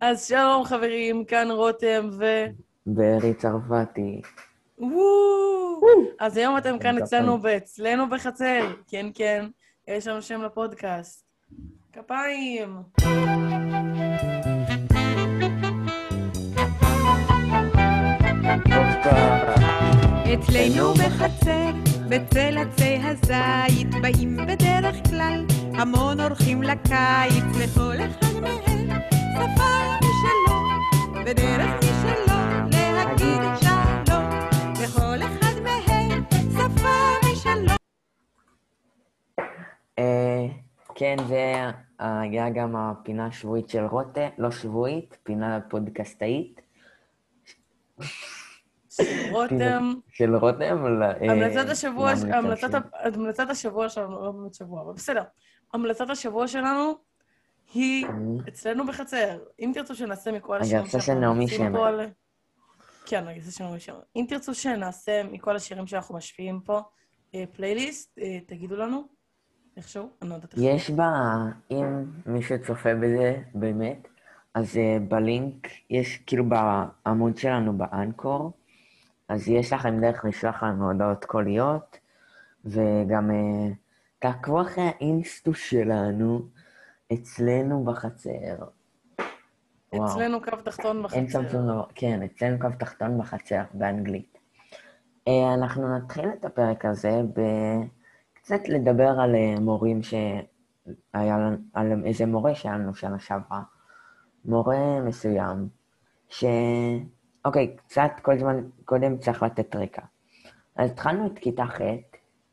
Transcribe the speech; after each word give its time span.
אז 0.00 0.28
שלום 0.28 0.64
חברים, 0.64 1.24
כאן 1.24 1.50
רותם 1.50 2.10
ו... 2.18 2.24
בארי 2.86 3.34
צרפתי. 3.34 4.20
וואו! 4.78 5.80
אז 6.20 6.36
היום 6.36 6.58
אתם 6.58 6.78
כאן 6.78 6.98
אצלנו, 6.98 7.38
אצלנו 7.56 8.08
בחצר. 8.08 8.72
כן, 8.88 9.06
כן, 9.14 9.46
יש 9.88 10.06
לנו 10.06 10.22
שם 10.22 10.42
לפודקאסט. 10.42 11.24
כפיים! 11.92 12.76
אצלנו 20.34 20.94
בחצר, 20.94 21.70
בצל 22.08 22.58
עצי 22.58 22.98
הזית, 23.02 23.88
באים 24.02 24.36
בדרך 24.36 24.96
כלל 25.10 25.44
המון 25.74 26.20
אורחים 26.20 26.62
לקיץ, 26.62 27.44
לכל 27.62 27.96
אחד 27.96 28.40
מהם 28.40 28.83
שפה 29.34 29.98
משלו, 29.98 30.58
ודרך 31.26 31.70
משלו 31.78 32.38
להגיד 32.70 33.40
שלום, 33.60 34.30
לכל 34.82 35.22
אחד 35.22 35.60
מהם 35.62 36.24
שפה 36.52 37.28
משלו. 37.32 37.74
אה, 39.98 40.46
כן, 40.94 41.16
זה 41.28 41.54
היה 41.98 42.50
גם 42.50 42.76
הפינה 42.76 43.26
השבועית 43.26 43.68
של 43.68 43.84
רותם, 43.84 44.28
לא 44.38 44.50
שבועית, 44.50 45.18
פינה 45.22 45.60
פודקאסטאית. 45.68 46.60
רותם, 49.30 49.92
של 50.08 50.36
רותם. 50.36 51.02
אה, 51.02 51.32
המלצת 51.32 51.68
השבוע, 51.70 52.12
המלצת 53.04 53.50
השבוע 53.50 53.88
שלנו, 53.88 54.24
לא 54.24 54.30
באמת 54.30 54.54
שבוע, 54.54 54.82
אבל 54.82 54.92
בסדר. 54.92 55.22
המלצת 55.72 56.10
השבוע 56.10 56.48
שלנו 56.48 56.94
היא 57.74 58.06
אצלנו 58.48 58.86
בחצר. 58.86 59.38
אם 59.60 59.70
תרצו 59.74 59.94
שנעשה 59.94 60.32
מכל 60.32 60.60
השירים 60.60 60.80
הגרסה 60.80 61.00
של 61.00 61.14
נעמי 61.14 61.48
שמר. 61.48 62.06
כן, 63.06 63.28
הגרסה 63.28 63.50
של 63.50 63.64
נעמי 63.64 63.80
שמר. 63.80 64.00
אם 64.16 64.24
תרצו 64.28 64.54
שנעשה 64.54 65.22
מכל 65.22 65.56
השירים 65.56 65.86
שאנחנו 65.86 66.16
משפיעים 66.16 66.60
פה 66.60 66.80
אה, 67.34 67.44
פלייליסט, 67.56 68.18
אה, 68.18 68.38
תגידו 68.46 68.76
לנו. 68.76 69.04
איכשהו, 69.76 70.10
אני 70.22 70.30
לא 70.30 70.34
יודעת 70.34 70.54
איך. 70.54 70.62
יש 70.62 70.90
בה, 70.90 71.10
אם 71.70 72.04
מישהו 72.26 72.56
צופה 72.66 72.94
בזה 72.94 73.42
באמת, 73.54 74.08
אז 74.54 74.76
אה, 74.76 74.96
בלינק, 75.08 75.68
יש 75.90 76.16
כאילו 76.26 76.44
בעמוד 76.48 77.36
שלנו 77.36 77.78
באנקור, 77.78 78.52
אז 79.28 79.48
יש 79.48 79.72
לכם 79.72 80.00
דרך 80.00 80.24
לשלוח 80.24 80.62
לנו 80.62 80.90
הודעות 80.90 81.24
קוליות, 81.24 81.98
וגם 82.64 83.30
אה, 83.30 83.72
תעקבו 84.18 84.62
אחרי 84.62 84.84
האינסטוס 84.84 85.58
שלנו, 85.58 86.42
אצלנו 87.12 87.84
בחצר. 87.84 88.56
וואו. 89.94 90.06
אצלנו 90.06 90.42
קו 90.42 90.56
תחתון 90.64 90.96
אין 90.96 91.26
בחצר. 91.26 91.48
שום 91.50 91.62
דבר, 91.62 91.84
כן, 91.94 92.22
אצלנו 92.22 92.58
קו 92.58 92.68
תחתון 92.78 93.18
בחצר, 93.18 93.62
באנגלית. 93.74 94.38
אה, 95.28 95.54
אנחנו 95.54 95.96
נתחיל 95.96 96.28
את 96.28 96.44
הפרק 96.44 96.84
הזה 96.84 97.22
בקצת 97.32 98.68
לדבר 98.68 99.20
על 99.20 99.34
אה, 99.34 99.60
מורים 99.60 100.02
שהיה 100.02 101.38
לנו, 101.38 101.56
על 101.74 101.92
איזה 102.04 102.26
מורה 102.26 102.54
שהיה 102.54 102.74
לנו 102.74 102.94
שנה 102.94 103.18
שעברה. 103.18 103.62
מורה 104.44 105.00
מסוים, 105.00 105.68
ש... 106.28 106.44
אוקיי, 107.44 107.76
קצת 107.76 108.10
כל 108.22 108.38
זמן, 108.38 108.64
קודם 108.84 109.18
צריך 109.18 109.42
לתת 109.42 109.76
רקע. 109.76 110.02
אז 110.76 110.90
התחלנו 110.90 111.26
את 111.26 111.38
כיתה 111.38 111.66
ח' 111.66 111.80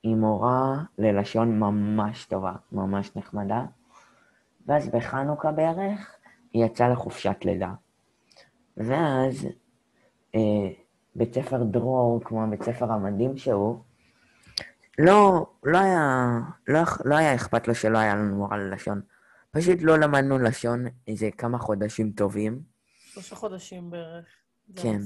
עם 0.03 0.19
מורה 0.19 0.83
ללשון 0.97 1.59
ממש 1.59 2.25
טובה, 2.25 2.53
ממש 2.71 3.15
נחמדה, 3.15 3.65
ואז 4.67 4.89
בחנוכה 4.89 5.51
בערך 5.51 6.15
היא 6.53 6.65
יצאה 6.65 6.89
לחופשת 6.89 7.37
לידה. 7.45 7.73
ואז 8.77 9.47
אה, 10.35 10.69
בית 11.15 11.33
ספר 11.33 11.63
דרור, 11.63 12.21
כמו 12.23 12.43
הבית 12.43 12.63
ספר 12.63 12.91
המדהים 12.91 13.37
שהוא, 13.37 13.79
לא, 14.99 15.45
לא, 15.63 15.77
היה, 15.77 16.39
לא, 16.67 16.79
לא 17.05 17.15
היה 17.15 17.35
אכפת 17.35 17.67
לו 17.67 17.75
שלא 17.75 17.97
היה 17.97 18.15
לנו 18.15 18.35
מורה 18.35 18.57
ללשון. 18.57 19.01
פשוט 19.51 19.79
לא 19.81 19.97
למדנו 19.97 20.39
לשון 20.39 20.85
איזה 21.07 21.29
כמה 21.37 21.57
חודשים 21.57 22.11
טובים. 22.11 22.61
שלושה 22.97 23.35
חודשים 23.35 23.89
בערך. 23.89 24.25
כן. 24.75 24.97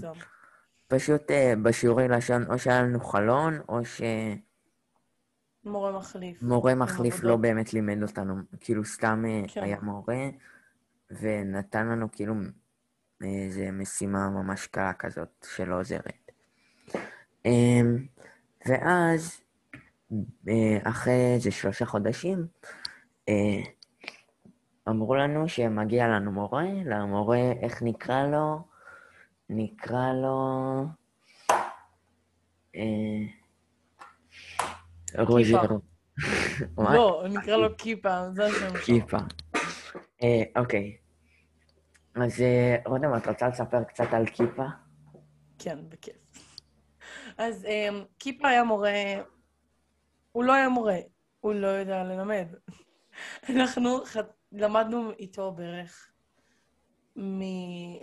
פשוט 0.87 1.31
אה, 1.31 1.53
בשיעורי 1.63 2.07
לשון 2.07 2.45
או 2.51 2.59
שהיה 2.59 2.83
לנו 2.83 2.99
חלון, 2.99 3.59
או 3.69 3.79
מורה 5.65 5.91
מחליף. 5.91 6.39
שמורה 6.39 6.75
מחליף. 6.75 7.23
לא 7.23 7.35
באמת 7.35 7.73
לימד 7.73 8.01
אותנו, 8.01 8.35
כאילו 8.59 8.85
סתם 8.85 9.23
אה, 9.27 9.41
כן. 9.47 9.63
היה 9.63 9.77
מורה, 9.81 10.29
ונתן 11.21 11.87
לנו 11.87 12.11
כאילו 12.11 12.33
איזו 13.23 13.61
משימה 13.73 14.29
ממש 14.29 14.67
קלה 14.67 14.93
כזאת 14.93 15.45
שלא 15.55 15.79
עוזרת. 15.79 16.31
אמ, 17.45 18.05
ואז, 18.65 19.41
אה, 20.47 20.77
אחרי 20.83 21.33
איזה 21.35 21.51
שלושה 21.51 21.85
חודשים, 21.85 22.47
אה, 23.29 23.63
אמרו 24.89 25.15
לנו 25.15 25.47
שמגיע 25.47 26.07
לנו 26.07 26.31
מורה, 26.31 26.65
למורה, 26.85 27.51
איך 27.61 27.83
נקרא 27.83 28.27
לו? 28.27 28.59
נקרא 29.49 30.13
לו... 30.13 30.85
אה, 35.17 35.23
רוז'ר. 35.23 35.61
מה? 36.77 36.95
לא, 36.95 37.25
נקרא 37.29 37.57
לו 37.57 37.77
כיפה, 37.77 38.31
זה 38.35 38.45
השם 38.45 38.69
שלו. 38.69 38.81
כיפה. 38.85 39.17
אה, 40.23 40.43
אוקיי. 40.55 40.97
אז 42.15 42.41
אה, 42.41 42.75
רותם, 42.85 43.17
את 43.17 43.27
רוצה 43.27 43.47
לספר 43.47 43.83
קצת 43.83 44.13
על 44.13 44.25
כיפה? 44.25 44.65
כן, 45.59 45.79
בכיף. 45.89 46.15
אז 47.37 47.65
אמ, 47.65 48.03
כיפה 48.19 48.47
היה 48.47 48.63
מורה, 48.63 48.91
הוא 50.31 50.43
לא 50.43 50.53
היה 50.53 50.69
מורה, 50.69 50.97
הוא 51.39 51.53
לא 51.53 51.67
יודע 51.67 52.03
ללמד. 52.03 52.47
אנחנו. 53.49 53.99
למדנו 54.51 55.11
איתו 55.11 55.51
בערך 55.51 56.11
מ... 57.15 57.41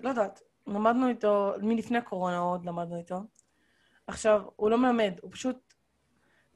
לא 0.03 0.09
יודעת, 0.09 0.41
למדנו 0.67 1.09
איתו, 1.09 1.53
מלפני 1.63 1.99
הקורונה 1.99 2.39
עוד 2.39 2.65
למדנו 2.65 2.97
איתו. 2.97 3.21
עכשיו, 4.07 4.43
הוא 4.57 4.71
לא 4.71 4.79
מלמד, 4.79 5.15
הוא 5.23 5.33
פשוט... 5.33 5.72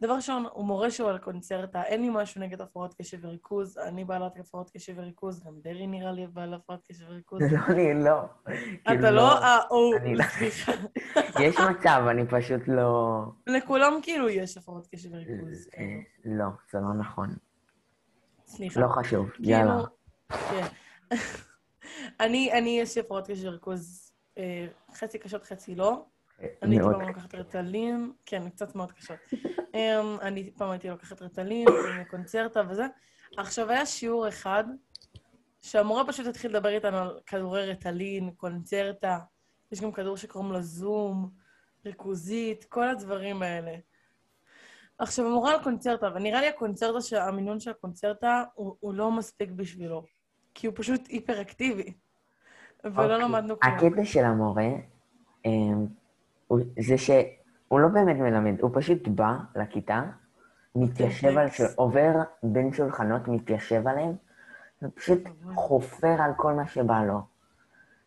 דבר 0.00 0.14
ראשון, 0.14 0.46
הוא 0.52 0.64
מורה 0.64 0.90
שהוא 0.90 1.10
על 1.10 1.18
קונצרטה, 1.18 1.82
אין 1.82 2.02
לי 2.02 2.08
משהו 2.12 2.40
נגד 2.40 2.60
הפרעות 2.60 2.94
קשב 2.94 3.18
וריכוז, 3.22 3.78
אני 3.78 4.04
בעלת 4.04 4.38
הפרעות 4.38 4.70
קשב 4.70 4.92
וריכוז, 4.96 5.44
גם 5.44 5.60
דרעי 5.60 5.86
נראה 5.86 6.12
לי 6.12 6.26
בעל 6.26 6.54
הפרעות 6.54 6.82
קשב 6.88 7.04
וריכוז. 7.08 7.42
לא, 7.42 7.58
אני 7.68 8.04
לא. 8.04 8.20
כאילו, 8.44 9.00
אתה 9.00 9.10
לא? 9.10 9.42
אה, 9.42 9.58
הוא... 9.68 9.96
אני 9.96 10.14
לא. 10.14 10.24
סליחה. 10.24 10.72
יש 11.40 11.56
מצב, 11.58 12.04
אני 12.10 12.22
פשוט 12.30 12.60
לא... 12.68 13.22
לכולם 13.46 13.92
כאילו 14.02 14.28
יש 14.28 14.56
הפרעות 14.56 14.86
קשב 14.86 15.08
וריכוז. 15.12 15.68
אה, 15.78 15.84
לא, 16.24 16.46
זה 16.72 16.78
לא 16.78 16.94
נכון. 16.98 17.36
סליחה. 18.46 18.80
לא 18.80 18.88
חשוב, 18.88 19.30
כאילו, 19.30 19.50
יאללה. 19.50 19.82
כן. 20.28 20.66
אני, 22.24 22.52
אני 22.52 22.78
יש 22.80 22.96
לי 22.96 23.00
הפרעות 23.00 23.30
קשב 23.30 23.48
וריכוז 23.48 24.12
אה, 24.38 24.66
חצי 24.94 25.18
קשות, 25.18 25.44
חצי 25.44 25.74
לא. 25.74 26.04
אני. 26.62 26.80
פעם 26.80 27.00
לוקחת 27.00 27.34
רטלין, 27.34 28.12
כן, 28.26 28.50
קצת 28.50 28.74
מאוד 28.74 28.92
קשות. 28.92 29.16
אמ, 29.74 30.16
אני 30.22 30.50
פעם 30.50 30.70
הייתי 30.70 30.88
לוקחת 30.88 31.22
רטלין, 31.22 31.66
קונצרטה 32.10 32.62
וזה. 32.68 32.86
עכשיו, 33.36 33.70
היה 33.70 33.86
שיעור 33.86 34.28
אחד, 34.28 34.64
שהמורה 35.62 36.06
פשוט 36.06 36.26
התחיל 36.26 36.50
לדבר 36.50 36.68
איתנו 36.68 36.98
על 36.98 37.20
כדורי 37.26 37.70
רטלין, 37.70 38.30
קונצרטה, 38.30 39.18
יש 39.72 39.80
גם 39.80 39.92
כדור 39.92 40.16
שקוראים 40.16 40.52
לו 40.52 40.62
זום, 40.62 41.30
ריכוזית, 41.86 42.64
כל 42.64 42.88
הדברים 42.88 43.42
האלה. 43.42 43.76
עכשיו, 44.98 45.26
המורה 45.26 45.52
על 45.52 45.62
קונצרטה, 45.62 46.08
ונראה 46.14 46.40
לי 46.40 46.48
הקונצרטה, 46.48 47.24
המינון 47.24 47.60
של 47.60 47.70
הקונצרטה 47.70 48.44
הוא, 48.54 48.76
הוא 48.80 48.94
לא 48.94 49.10
מספיק 49.10 49.50
בשבילו, 49.50 50.04
כי 50.54 50.66
הוא 50.66 50.74
פשוט 50.76 51.06
היפר-אקטיבי. 51.08 51.92
ולא 52.84 53.02
אוקיי. 53.02 53.18
למדנו 53.18 53.60
כלום. 53.60 53.74
הקטע 53.74 54.04
של 54.04 54.24
המורה, 54.24 54.68
אמ, 55.44 55.86
זה 56.80 56.98
שהוא 56.98 57.80
לא 57.80 57.88
באמת 57.88 58.16
מלמד, 58.16 58.60
הוא 58.60 58.70
פשוט 58.74 59.08
בא 59.08 59.36
לכיתה, 59.56 60.02
מתיישב 60.74 61.38
על, 61.38 61.48
עובר 61.76 62.12
בין 62.42 62.72
שולחנות, 62.72 63.28
מתיישב 63.28 63.88
עליהם, 63.88 64.12
ופשוט 64.82 65.20
חופר 65.54 66.22
על 66.22 66.30
כל 66.36 66.52
מה 66.52 66.66
שבא 66.66 67.04
לו. 67.04 67.20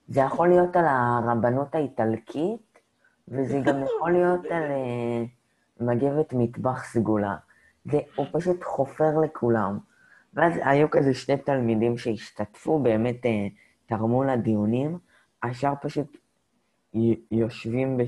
זה 0.08 0.20
יכול 0.20 0.50
להיות 0.50 0.76
על 0.76 0.86
הרבנות 0.88 1.76
האיטלקית, 1.76 2.80
וזה 3.28 3.60
גם 3.60 3.84
יכול 3.96 4.12
להיות 4.12 4.46
על 4.46 4.64
אה, 4.64 5.24
מגבת 5.80 6.34
מטבח 6.34 6.84
סגולה. 6.84 7.36
זה, 7.86 8.00
הוא 8.16 8.26
פשוט 8.32 8.64
חופר 8.64 9.20
לכולם. 9.20 9.80
ואז 10.34 10.54
היו 10.66 10.90
כזה 10.90 11.14
שני 11.14 11.38
תלמידים 11.38 11.98
שהשתתפו, 11.98 12.80
באמת 12.80 13.26
אה, 13.26 13.48
תרמו 13.86 14.24
לדיונים, 14.24 14.98
השאר 15.44 15.74
פשוט 15.82 16.18
יושבים, 17.32 17.98
ב... 17.98 18.04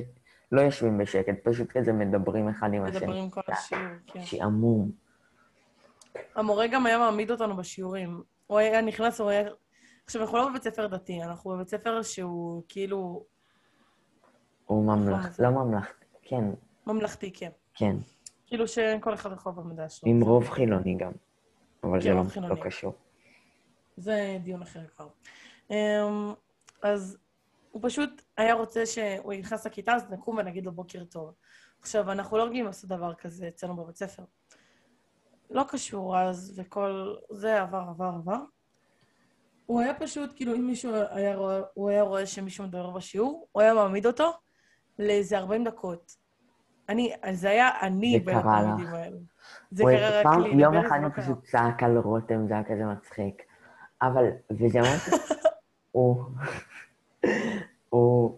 לא 0.51 0.61
יושבים 0.61 0.97
בשקט, 0.97 1.33
פשוט 1.43 1.71
כזה 1.71 1.93
מדברים 1.93 2.49
אחד 2.49 2.73
עם 2.73 2.83
השני. 2.83 2.99
מדברים 3.05 3.29
כל 3.29 3.41
השיעור, 3.47 3.83
כן. 4.07 4.21
שעמום. 4.25 4.91
המורה 6.35 6.67
גם 6.67 6.85
היה 6.85 6.97
מעמיד 6.97 7.31
אותנו 7.31 7.55
בשיעורים. 7.57 8.23
הוא 8.47 8.57
היה 8.59 8.81
נכנס, 8.81 9.21
הוא 9.21 9.29
היה... 9.29 9.49
עכשיו, 10.05 10.21
אנחנו 10.21 10.37
לא 10.37 10.49
בבית 10.49 10.63
ספר 10.63 10.87
דתי, 10.87 11.23
אנחנו 11.23 11.49
בבית 11.51 11.67
ספר 11.69 12.01
שהוא 12.01 12.63
כאילו 12.69 13.25
הוא 14.65 14.85
ממלכתי, 14.85 15.41
לא 15.43 15.49
ממלכתי, 15.49 16.05
כן, 16.21 16.43
ממלכתי, 16.87 17.31
כן. 17.33 17.49
כן. 17.73 17.95
כאילו 18.47 18.67
שכל 18.67 19.13
אחד 19.13 19.31
יכול 19.33 19.51
במדע 19.53 19.89
שלו. 19.89 20.11
עם 20.11 20.21
רוב 20.21 20.49
חילוני 20.49 20.95
גם. 20.97 21.11
אבל 21.83 22.01
כן, 22.01 22.23
זה 22.27 22.41
לא- 22.41 22.49
לא. 22.49 22.55
קשור. 22.63 22.93
זה 23.97 24.37
דיון 24.43 24.61
אחר 24.61 24.79
כבר. 24.95 25.07
אמ, 25.71 25.75
אז 26.81 27.17
הוא 27.71 27.81
פשוט 27.85 28.21
היה 28.37 28.53
רוצה 28.53 28.85
שהוא 28.85 29.33
נכנס 29.33 29.65
לכיתה, 29.65 29.93
אז 29.93 30.11
נקום 30.11 30.37
ונגיד 30.37 30.65
לו 30.65 30.71
בוקר 30.71 31.03
טוב. 31.03 31.33
עכשיו, 31.81 32.11
אנחנו 32.11 32.37
לא 32.37 32.43
רגילים 32.43 32.65
לעשות 32.65 32.89
דבר 32.89 33.13
כזה 33.13 33.47
אצלנו 33.47 33.75
בבית 33.75 33.95
ספר. 33.95 34.23
לא 35.49 35.63
קשור 35.67 36.17
אז, 36.19 36.53
וכל 36.59 37.15
זה 37.31 37.61
עבר, 37.61 37.83
עבר, 37.89 38.05
עבר. 38.15 38.37
הוא 39.65 39.81
היה 39.81 39.93
פשוט, 39.93 40.29
כאילו, 40.35 40.55
אם 40.55 40.67
מישהו 40.67 40.91
היה 41.09 41.35
רואה, 41.35 41.61
הוא 41.73 41.89
היה 41.89 42.01
רואה 42.03 42.25
שמישהו 42.25 42.63
מדבר 42.63 42.89
בשיעור, 42.89 43.47
הוא 43.51 43.61
היה 43.61 43.73
מעמיד 43.73 44.05
אותו 44.05 44.31
לאיזה 44.99 45.37
40 45.37 45.63
דקות. 45.63 46.15
אני, 46.89 47.13
זה 47.33 47.49
היה 47.49 47.81
אני 47.81 48.19
בין 48.19 48.37
התלמידים. 48.37 48.87
האלה. 48.93 49.17
זה 49.71 49.83
קרה 49.83 50.19
רק 50.19 50.23
פעם- 50.23 50.41
לי. 50.41 50.61
יום 50.63 50.75
אחד 50.77 50.99
הוא. 51.03 51.09
פשוט 51.23 51.43
צעק 51.45 51.83
על 51.83 51.97
רותם, 51.97 52.47
זה 52.47 52.53
היה 52.53 52.63
כזה 52.63 52.83
מצחיק. 52.85 53.43
אבל, 54.01 54.23
וזה 54.51 54.79
ממש... 54.79 55.09
הוא... 55.91 56.23
הוא... 57.91 58.37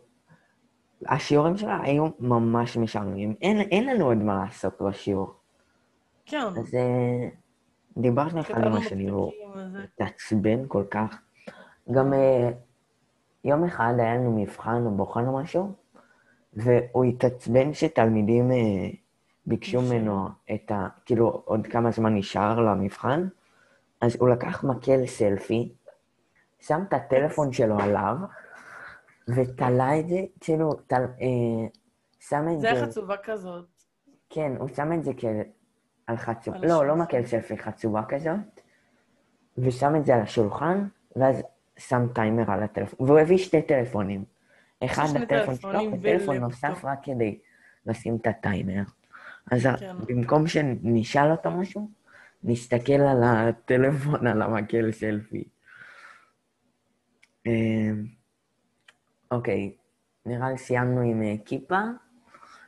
השיעורים 1.07 1.57
שלה 1.57 1.79
היו 1.83 2.07
ממש 2.19 2.77
משעממים. 2.77 3.35
אין, 3.41 3.61
אין 3.61 3.85
לנו 3.85 4.05
עוד 4.05 4.17
מה 4.17 4.43
לעשות 4.43 4.81
בשיעור. 4.81 5.33
כן. 6.25 6.37
אז 6.37 6.75
אה, 6.75 7.29
דיברנו 7.97 8.41
אחד 8.41 8.63
עם 8.63 8.73
השני, 8.73 9.09
הוא 9.09 9.31
וזה. 9.55 9.79
התעצבן 9.83 10.67
כל 10.67 10.83
כך. 10.91 11.21
גם 11.91 12.13
אה, 12.13 12.51
יום 13.43 13.63
אחד 13.63 13.93
היה 13.97 14.15
לנו 14.15 14.41
מבחן 14.41 14.85
או 14.85 14.91
בוחן 14.91 15.27
או 15.27 15.37
משהו, 15.37 15.71
והוא 16.53 17.05
התעצבן 17.05 17.73
שתלמידים 17.73 18.51
אה, 18.51 18.89
ביקשו. 19.45 19.81
ממנו 19.81 20.27
את 20.53 20.71
ה... 20.71 20.87
כאילו, 21.05 21.41
עוד 21.45 21.67
כמה 21.67 21.91
זמן 21.91 22.15
נשאר 22.15 22.59
למבחן, 22.59 23.27
אז 24.01 24.15
הוא 24.19 24.29
לקח 24.29 24.63
מקל 24.63 25.05
סלפי, 25.05 25.73
שם 26.59 26.83
את 26.87 26.93
הטלפון 26.93 27.53
שלו 27.53 27.79
עליו, 27.79 28.15
ותלה 29.27 29.99
את 29.99 30.07
זה, 30.07 30.19
כאילו, 30.39 30.73
תל, 30.73 30.95
אה, 30.95 31.67
שם 32.19 32.45
את 32.53 32.61
זה 32.61 32.75
זה... 32.75 32.85
חצובה 32.85 33.15
כזאת. 33.23 33.65
כן, 34.29 34.51
הוא 34.59 34.69
שם 34.75 34.93
את 34.93 35.03
זה 35.03 35.11
כ... 35.17 35.25
על 36.07 36.17
חצובה, 36.17 36.57
לא, 36.57 36.85
לא. 36.85 36.95
מקל 36.95 37.25
סלפי, 37.25 37.57
חצובה 37.57 38.01
כזאת, 38.07 38.61
ושם 39.57 39.95
את 39.95 40.05
זה 40.05 40.15
על 40.15 40.21
השולחן, 40.21 40.87
ואז 41.15 41.43
שם 41.77 42.07
טיימר 42.15 42.51
על 42.51 42.63
הטלפון, 42.63 43.07
והוא 43.07 43.19
הביא 43.19 43.37
שתי 43.37 43.61
טלפונים. 43.61 44.23
אחד 44.85 45.05
לטלפון 45.15 45.55
שלו, 45.55 45.79
וטלפון. 45.93 46.37
נוסף 46.37 46.85
רק 46.85 46.99
כדי 47.03 47.39
לשים 47.85 48.15
את 48.15 48.27
הטיימר. 48.27 48.83
אז 49.51 49.67
כן. 49.79 49.95
במקום 50.07 50.47
שנשאל 50.47 51.31
אותו 51.31 51.51
משהו, 51.51 51.89
נסתכל 52.43 52.93
על 52.93 53.23
הטלפון, 53.23 54.27
על 54.27 54.41
המקל 54.41 54.91
סלפי. 54.91 55.43
אוקיי, 59.33 59.75
נראה 60.25 60.51
לי 60.51 60.57
סיימנו 60.57 61.01
עם 61.01 61.23
אה, 61.23 61.35
כיפה. 61.45 61.79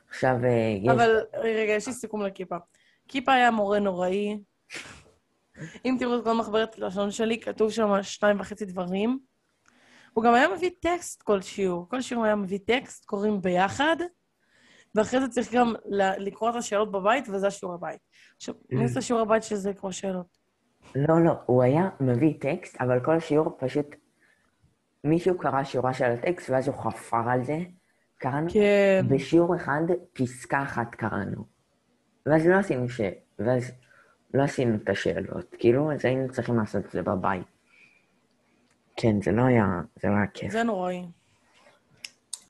עכשיו 0.08 0.36
אה, 0.44 0.76
יש... 0.82 0.88
אבל 0.88 1.20
רגע, 1.34 1.72
יש 1.72 1.86
לי 1.86 1.92
סיכום 1.92 2.22
לכיפה. 2.22 2.56
כיפה 3.08 3.32
היה 3.32 3.50
מורה 3.50 3.78
נוראי. 3.78 4.38
אם 5.84 5.96
תראו 5.98 6.18
את 6.18 6.24
כל 6.24 6.32
מחברת 6.32 6.78
הלשון 6.78 7.10
שלי, 7.10 7.40
כתוב 7.40 7.70
שם 7.70 8.02
שתיים 8.02 8.40
וחצי 8.40 8.64
דברים. 8.64 9.18
הוא 10.12 10.24
גם 10.24 10.34
היה 10.34 10.48
מביא 10.48 10.70
טקסט 10.80 11.22
כל 11.22 11.42
שיעור. 11.42 11.88
כל 11.88 12.00
שיעור 12.00 12.24
היה 12.24 12.36
מביא 12.36 12.58
טקסט, 12.66 13.04
קוראים 13.04 13.40
ביחד, 13.40 13.96
ואחרי 14.94 15.20
זה 15.20 15.28
צריך 15.28 15.54
גם 15.54 15.74
לקרוא 16.18 16.50
את 16.50 16.54
השאלות 16.54 16.92
בבית, 16.92 17.28
וזה 17.28 17.46
השיעור 17.46 17.74
הבית. 17.74 18.00
עכשיו, 18.36 18.54
מי 18.70 18.88
זה 18.88 19.00
שיעור 19.00 19.22
הבית 19.22 19.42
שזה 19.42 19.70
לקרוא 19.70 19.90
שאלות? 19.90 20.38
לא, 20.94 21.24
לא, 21.24 21.32
הוא 21.46 21.62
היה 21.62 21.88
מביא 22.00 22.34
טקסט, 22.40 22.80
אבל 22.80 23.00
כל 23.04 23.20
שיעור 23.20 23.56
פשוט... 23.58 23.86
מישהו 25.04 25.38
קרא 25.38 25.64
שורה 25.64 25.94
של 25.94 26.04
הטקסט, 26.04 26.50
ואז 26.50 26.68
הוא 26.68 26.76
חפר 26.76 27.30
על 27.30 27.44
זה. 27.44 27.58
קראנו... 28.18 28.50
כן. 28.50 29.06
בשיעור 29.08 29.56
אחד, 29.56 29.82
פסקה 30.12 30.62
אחת 30.62 30.94
קראנו. 30.94 31.44
ואז 32.26 32.46
לא 32.46 32.54
עשינו 32.54 32.88
ש... 32.88 33.00
ואז 33.38 33.72
לא 34.34 34.42
עשינו 34.42 34.76
את 34.76 34.88
השאלות. 34.88 35.54
כאילו, 35.58 35.92
אז 35.92 36.04
היינו 36.04 36.28
צריכים 36.32 36.56
לעשות 36.56 36.86
את 36.86 36.90
זה 36.90 37.02
בבית. 37.02 37.46
כן, 38.96 39.22
זה 39.22 39.32
לא 39.32 39.42
היה... 39.42 39.80
זה 40.02 40.08
לא 40.08 40.14
היה 40.14 40.26
כיף. 40.26 40.52
זה 40.52 40.62
נוראי. 40.62 41.06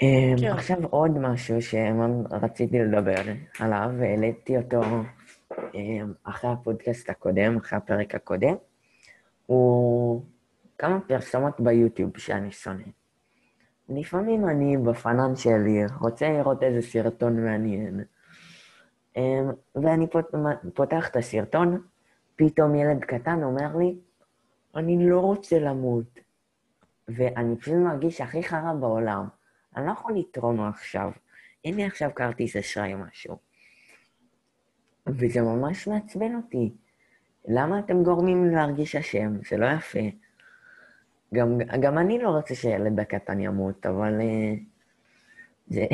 אמ, 0.02 0.36
כן. 0.40 0.52
עכשיו 0.52 0.76
עוד 0.90 1.18
משהו 1.18 1.56
שרציתי 1.62 2.78
לדבר 2.78 3.20
עליו, 3.58 3.90
והעליתי 3.98 4.56
אותו 4.56 4.80
אמ, 5.74 6.12
אחרי 6.24 6.50
הפודקאסט 6.50 7.10
הקודם, 7.10 7.56
אחרי 7.56 7.76
הפרק 7.76 8.14
הקודם, 8.14 8.54
הוא 9.46 10.22
כמה 10.78 11.00
פרסומות 11.00 11.60
ביוטיוב 11.60 12.18
שאני 12.18 12.52
שונא. 12.52 12.84
לפעמים 13.88 14.48
אני 14.48 14.76
בפנן 14.76 15.36
שלי 15.36 15.84
רוצה 16.00 16.28
לראות 16.28 16.62
איזה 16.62 16.82
סרטון 16.88 17.44
מעניין, 17.44 18.04
אמ, 19.16 19.50
ואני 19.74 20.10
פות- 20.10 20.34
פותח 20.74 21.08
את 21.08 21.16
הסרטון, 21.16 21.82
פתאום 22.36 22.74
ילד 22.74 23.04
קטן 23.04 23.42
אומר 23.42 23.76
לי, 23.76 23.94
אני 24.76 25.10
לא 25.10 25.20
רוצה 25.20 25.58
למות. 25.58 26.20
ואני 27.08 27.56
פשוט 27.56 27.74
מרגיש 27.74 28.20
הכי 28.20 28.42
חרא 28.42 28.72
בעולם. 28.80 29.28
אני 29.76 29.86
לא 29.86 29.92
יכול 29.92 30.14
לתרום 30.18 30.60
עכשיו. 30.60 31.10
אין 31.64 31.74
לי 31.74 31.84
עכשיו 31.84 32.10
כרטיס 32.14 32.56
אשראי 32.56 32.94
או 32.94 32.98
משהו. 32.98 33.36
וזה 35.06 35.40
ממש 35.40 35.88
מעצבן 35.88 36.34
אותי. 36.34 36.72
למה 37.48 37.78
אתם 37.78 38.02
גורמים 38.02 38.50
להרגיש 38.50 38.96
אשם? 38.96 39.32
זה 39.50 39.56
לא 39.56 39.66
יפה. 39.66 39.98
גם, 41.34 41.58
גם 41.80 41.98
אני 41.98 42.18
לא 42.18 42.28
רוצה 42.28 42.54
שילד 42.54 43.00
הקטן 43.00 43.40
ימות, 43.40 43.86
אבל... 43.86 44.20
אה, 44.20 44.54
זה... 45.66 45.86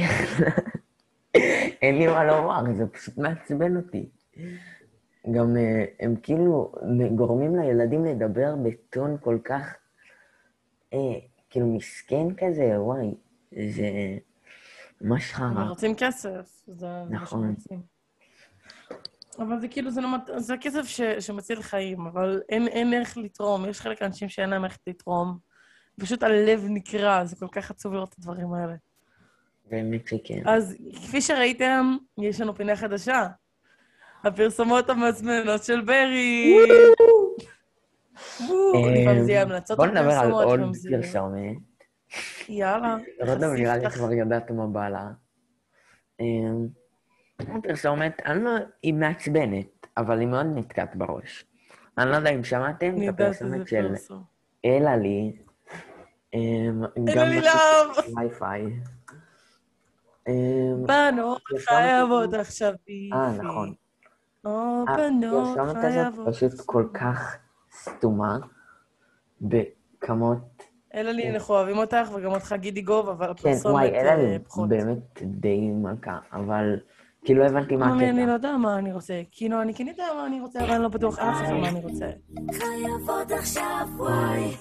אין 1.82 1.99
לי 1.99 2.06
מה 2.06 2.25
לומר, 2.25 2.75
זה 2.76 2.87
פשוט 2.87 3.19
מעצבן 3.19 3.76
אותי. 3.76 4.08
גם 5.31 5.56
אה, 5.56 5.84
הם 6.00 6.17
כאילו 6.23 6.72
גורמים 7.15 7.56
לילדים 7.56 8.05
לדבר 8.05 8.55
בטון 8.65 9.17
כל 9.20 9.39
כך, 9.44 9.74
אה, 10.93 10.98
כאילו 11.51 11.67
מסכן 11.67 12.27
כזה, 12.36 12.81
וואי, 12.81 13.15
זה 13.51 14.19
ממש 15.01 15.34
הם 15.34 15.55
חרא. 15.55 15.69
רוצים 15.69 15.94
כסף, 15.96 16.62
זה 16.67 16.74
זה 16.74 16.86
מה 16.86 17.06
שהם 17.08 17.22
נכון. 17.22 17.48
רוצים. 17.51 17.92
אבל 19.39 19.60
זה 19.60 19.69
כאילו, 19.69 19.91
זה, 19.91 20.01
לא, 20.01 20.15
מת- 20.15 20.31
זה 20.36 20.55
כסף 20.60 20.86
ש, 20.86 21.01
שמציל 21.01 21.62
חיים, 21.62 22.06
אבל 22.06 22.41
אין, 22.48 22.69
אין 22.69 22.93
איך 22.93 23.17
לתרום. 23.17 23.69
יש 23.69 23.81
חלק 23.81 24.01
מהאנשים 24.03 24.29
שאין 24.29 24.51
להם 24.51 24.65
איך 24.65 24.79
לתרום. 24.86 25.39
פשוט 26.01 26.22
הלב 26.22 26.65
נקרע, 26.69 27.24
זה 27.24 27.36
כל 27.36 27.48
כך 27.53 27.70
עצוב 27.70 27.94
לראות 27.94 28.08
את 28.12 28.19
הדברים 28.19 28.55
האלה. 28.55 28.74
באמת 29.70 30.08
שכן. 30.08 30.43
אז 30.48 30.77
כפי 30.94 31.20
שראיתם, 31.20 31.96
יש 32.19 32.41
לנו 32.41 32.55
פינה 32.55 32.77
חדשה. 32.77 33.27
הפרסומות 34.24 34.91
המזמנות 34.91 35.65
של 35.65 35.81
ברי. 35.81 36.56
וואו, 38.48 38.89
לפעמים 38.91 39.24
זה 39.24 39.31
יהיה 39.32 39.43
המלצות 39.43 39.77
בוא 39.77 39.86
נדבר 39.86 40.12
על 40.12 40.31
עוד 40.31 40.44
פרסומת. 40.60 40.77
יאללה. 42.48 42.96
רותם 43.20 43.55
נראה 43.55 43.77
לי. 43.77 43.91
כבר 43.91 44.12
יודעת 44.12 44.51
מה 44.51 44.67
בא 44.67 44.89
לה. 44.89 45.10
אמ, 47.49 47.56
הפרסומת, 47.56 48.22
אני 48.27 48.44
לא, 48.44 48.51
היא 48.82 48.94
מעצבנת, 48.94 49.87
אבל 49.96 50.20
היא 50.20 50.29
מאוד 50.29 50.46
נתקעת 50.55 50.96
בראש. 50.96 51.44
אני 51.99 52.11
לא 52.11 52.17
יודע 52.17 52.31
אם 52.31 52.44
שמעתם 52.44 53.03
את 53.03 53.08
הפרסומת 53.08 53.69
של. 53.69 53.94
אלה 54.65 54.96
לי. 54.96 55.37
אמ, 56.34 56.82
גם 57.17 57.27
לאב. 57.27 58.15
וי-פיי. 58.17 58.67
אמ, 60.29 60.87
בנות 60.87 61.43
פרסומת 61.49 61.69
חייבות 61.69 62.34
עכשיו 62.34 62.72
ביפי. 62.87 63.11
אה, 63.13 63.32
נכון. 63.32 63.75
או 64.44 64.84
בנות 64.96 65.56
הפרסומת 65.56 65.84
הזאת 65.84 65.93
חייבות. 65.93 66.29
פשוט 66.29 66.53
כל 66.67 66.87
כך 66.94 67.37
סתומה, 67.72 68.39
בכמות... 69.41 70.63
אלה 70.94 71.13
לי, 71.13 71.31
אנחנו 71.31 71.55
אוהבים 71.55 71.79
אותך, 71.79 72.11
וגם 72.15 72.31
אותך 72.31 72.55
גידי 72.58 72.82
גוב, 72.82 73.08
אבל 73.08 73.27
כן, 73.27 73.31
הפרסומת 73.31 73.75
וואי, 73.75 73.89
אלה 73.89 74.11
אה, 74.11 74.17
לי 74.17 74.39
פחות. 74.39 74.69
באמת 74.69 75.22
די 75.22 75.70
מלכה, 75.70 76.19
אבל 76.32 76.81
כאילו 77.24 77.41
לא 77.43 77.48
הבנתי 77.48 77.76
מה 77.76 77.86
ממי, 77.86 78.10
אני 78.10 78.20
הקטע. 78.20 78.26
לא 78.26 78.32
יודע 78.32 78.56
מה 78.56 78.79
אני 78.79 78.93
רוצה. 78.93 79.22
כאילו, 79.32 79.62
אני 79.62 79.74
כן 79.74 79.88
יודע 79.88 80.05
מה 80.17 80.26
אני 80.26 80.41
רוצה, 80.41 80.60
אבל 80.60 80.70
אני 80.72 80.82
לא 80.82 80.88
בטוח 80.88 81.19
אף 81.19 81.43
אחד 81.43 81.52
מה 81.52 81.69
אני 81.69 81.81
רוצה. 81.81 82.06
חייבות 82.52 83.31
עכשיו 83.32 83.86
וואי 83.96 84.55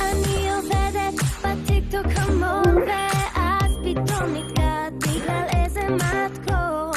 אני 0.00 0.50
עובדת 0.56 1.14
בטיקטוק 1.44 2.06
המון 2.16 2.76
ואז 2.82 3.72
פתאום 3.84 4.34
נתקעת 4.34 4.92
בגלל 4.92 5.44
איזה 5.56 5.80
מתכון 5.90 6.90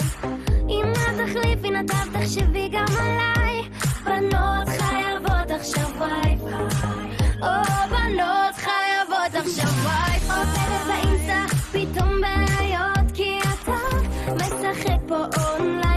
אם 0.69 0.91
את 0.91 1.27
תחליפי 1.29 1.71
נתב 1.71 2.19
תחשבי 2.19 2.69
גם 2.69 2.85
עליי 2.99 3.61
בנות 4.05 4.67
חייבות 4.67 5.51
עכשיו 5.51 5.89
וואי 5.97 6.37
פיי 6.37 7.27
או 7.41 7.63
בנות 7.89 8.55
חייבות 8.55 9.45
עכשיו 9.45 9.69
וואי 9.83 10.17
עובדת 10.39 10.85
באינסטה, 10.87 11.55
פתאום 11.71 12.15
כי 12.15 12.31
אתה 12.31 12.44
משחק 15.05 15.27
פה 15.29 15.94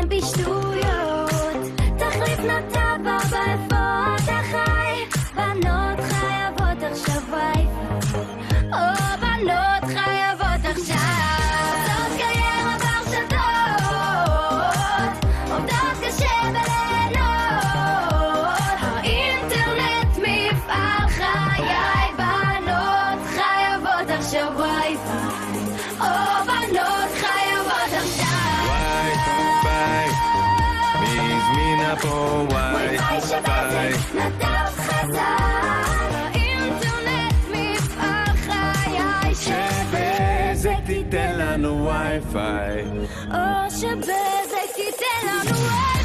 לנו 42.35 42.40
וואי 42.40 42.76
פיי. 42.76 42.85
או 43.30 43.70
שבזק 43.70 44.75
תיתן 44.75 45.26
לנו 45.26 45.56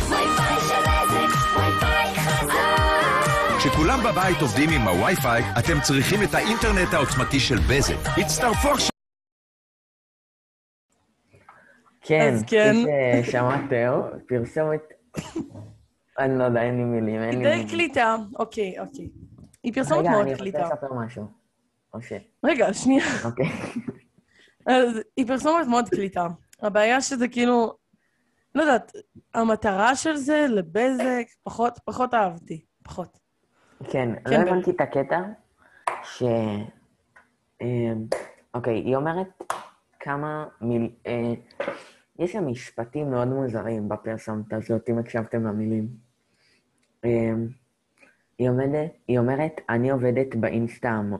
וי-פיי 0.09 0.57
של 0.67 0.81
בזק, 0.81 1.35
וי-פיי 1.57 2.15
חזק. 2.15 3.57
כשכולם 3.57 3.99
בבית 3.99 4.41
עובדים 4.41 4.69
עם 4.69 4.81
הווי-פיי, 4.81 5.43
אתם 5.59 5.81
צריכים 5.81 6.19
את 6.23 6.33
האינטרנט 6.33 6.93
העוצמתי 6.93 7.39
של 7.39 7.55
בזק. 7.69 7.95
הצטרפו 8.17 8.69
עכשיו 8.69 8.89
כן, 12.01 12.33
כן. 12.47 12.73
כפי 13.21 13.31
ששמעתם, 13.31 13.91
פרסומת... 14.27 14.81
אני 16.19 16.39
לא 16.39 16.43
יודע, 16.43 16.61
אין 16.61 16.77
לי 16.77 16.83
מילים, 16.83 17.21
אין 17.21 17.37
לי 17.37 17.43
די 17.43 17.49
מילים. 17.49 17.67
קליטה. 17.67 18.15
אוקיי, 18.39 18.79
אוקיי. 18.79 19.09
היא 19.63 19.73
פרסומת 19.73 19.99
רגע, 19.99 20.09
מאוד 20.09 20.21
אני 20.21 20.31
רוצה 20.31 20.43
קליטה. 20.43 20.59
לספר 20.59 20.93
משהו. 21.05 21.23
או 21.93 22.01
ש... 22.01 22.13
רגע, 22.45 22.73
שנייה. 22.73 23.05
אוקיי. 23.25 23.45
אז 24.65 25.01
היא 25.17 25.27
פרסומת 25.27 25.67
מאוד 25.67 25.89
קליטה. 25.89 26.27
הבעיה 26.61 27.01
שזה 27.01 27.27
כאילו, 27.27 27.73
לא 28.55 28.61
יודעת, 28.61 28.91
המטרה 29.33 29.95
של 29.95 30.15
זה 30.15 30.45
לבזק, 30.49 31.25
פחות, 31.43 31.79
פחות 31.85 32.13
אהבתי. 32.13 32.65
פחות. 32.83 33.19
כן, 33.83 34.09
כן, 34.29 34.41
לא 34.41 34.49
הבנתי 34.49 34.71
את 34.71 34.81
הקטע 34.81 35.21
ש... 36.03 36.23
אמ, 37.61 38.05
אוקיי, 38.53 38.75
היא 38.75 38.95
אומרת 38.95 39.43
כמה 39.99 40.45
מיל... 40.61 40.89
אה, 41.07 41.33
יש 42.19 42.31
שם 42.31 42.47
משפטים 42.47 43.11
מאוד 43.11 43.27
מוזרים 43.27 43.89
בפרסומת 43.89 44.53
הזאת, 44.53 44.89
אם 44.89 44.99
הקשבתם 44.99 45.47
למילים. 45.47 45.87
אמ, 47.03 47.47
היא 48.37 48.49
עומדת, 48.49 48.91
היא 49.07 49.19
אומרת, 49.19 49.61
אני 49.69 49.91
עובדת 49.91 50.35
באינסטה 50.35 50.89
המ... 50.89 51.13